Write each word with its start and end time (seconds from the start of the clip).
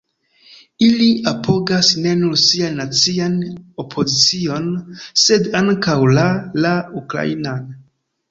Ili 0.85 1.09
apogas 1.31 1.89
ne 2.05 2.13
nur 2.21 2.37
sian 2.43 2.79
nacian 2.79 3.35
opozicion 3.83 4.67
sed 5.25 5.49
ankaŭ 5.61 5.97
la 6.19 6.27
la 6.67 6.73
ukrainan. 7.05 7.69